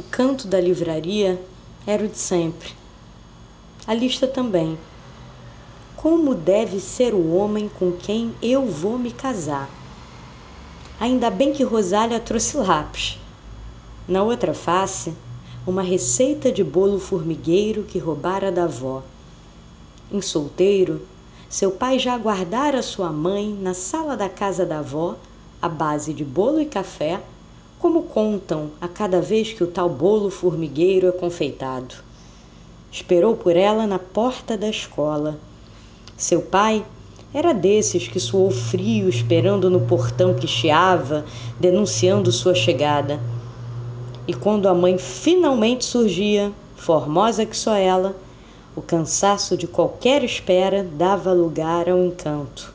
[0.00, 1.38] O canto da livraria
[1.86, 2.70] era o de sempre.
[3.86, 4.78] A lista também.
[5.94, 9.68] Como deve ser o homem com quem eu vou me casar?
[10.98, 13.18] Ainda bem que Rosália trouxe lápis.
[14.08, 15.12] Na outra face,
[15.66, 19.02] uma receita de bolo formigueiro que roubara da avó.
[20.10, 21.06] Em solteiro,
[21.46, 25.16] seu pai já aguardara sua mãe na sala da casa da avó,
[25.60, 27.20] à base de bolo e café,
[27.80, 31.94] como contam a cada vez que o tal bolo formigueiro é confeitado.
[32.92, 35.38] Esperou por ela na porta da escola.
[36.14, 36.84] Seu pai
[37.32, 41.24] era desses que suou frio esperando no portão que chiava,
[41.58, 43.18] denunciando sua chegada.
[44.28, 48.14] E quando a mãe finalmente surgia, formosa que só ela,
[48.76, 52.74] o cansaço de qualquer espera dava lugar ao encanto.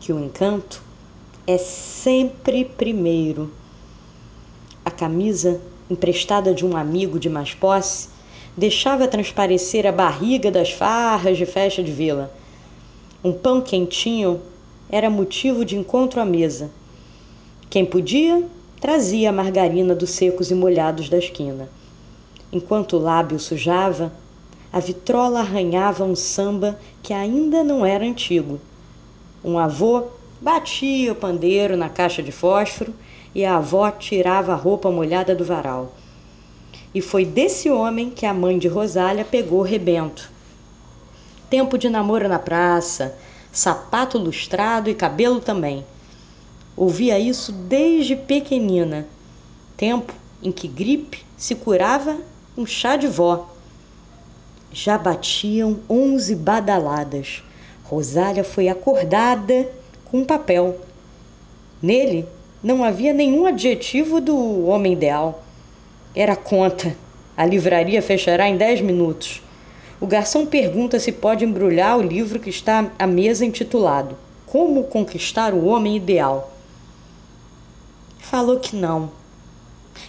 [0.00, 0.80] Que o encanto
[1.46, 3.50] é sempre primeiro.
[5.00, 8.10] Camisa, emprestada de um amigo de mais posse,
[8.54, 12.30] deixava transparecer a barriga das farras de festa de vila.
[13.24, 14.42] Um pão quentinho
[14.90, 16.70] era motivo de encontro à mesa.
[17.70, 18.46] Quem podia,
[18.78, 21.70] trazia a margarina dos secos e molhados da esquina.
[22.52, 24.12] Enquanto o lábio sujava,
[24.70, 28.60] a vitrola arranhava um samba que ainda não era antigo.
[29.42, 30.08] Um avô
[30.42, 32.92] batia o pandeiro na caixa de fósforo
[33.34, 35.92] e a avó tirava a roupa molhada do varal.
[36.94, 40.30] E foi desse homem que a mãe de Rosália pegou rebento.
[41.48, 43.16] Tempo de namoro na praça,
[43.52, 45.84] sapato lustrado e cabelo também.
[46.76, 49.06] Ouvia isso desde pequenina.
[49.76, 52.16] Tempo em que gripe se curava
[52.56, 53.48] um chá de vó.
[54.72, 57.42] Já batiam onze badaladas.
[57.84, 59.68] Rosália foi acordada
[60.04, 60.80] com um papel.
[61.82, 62.26] Nele
[62.62, 65.42] não havia nenhum adjetivo do homem ideal.
[66.14, 66.94] Era conta.
[67.36, 69.42] A livraria fechará em dez minutos.
[70.00, 75.54] O garçom pergunta se pode embrulhar o livro que está à mesa intitulado Como Conquistar
[75.54, 76.52] o Homem Ideal.
[78.18, 79.10] Falou que não.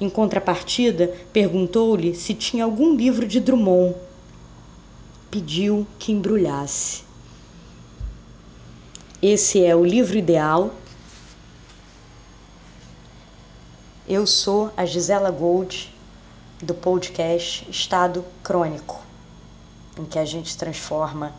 [0.00, 3.94] Em contrapartida, perguntou-lhe se tinha algum livro de Drummond.
[5.30, 7.02] Pediu que embrulhasse.
[9.20, 10.72] Esse é o livro ideal.
[14.08, 15.92] Eu sou a Gisela Gold,
[16.62, 19.02] do podcast Estado Crônico,
[19.98, 21.34] em que a gente transforma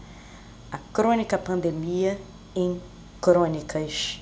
[0.70, 2.20] a crônica pandemia
[2.54, 2.82] em
[3.22, 4.20] crônicas,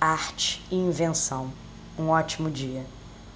[0.00, 1.52] arte e invenção.
[1.96, 2.84] Um ótimo dia.